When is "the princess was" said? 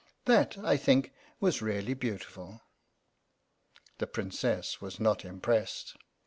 3.99-4.99